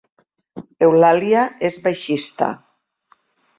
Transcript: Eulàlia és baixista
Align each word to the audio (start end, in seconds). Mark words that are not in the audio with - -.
Eulàlia 0.85 1.45
és 1.71 1.79
baixista 1.85 2.51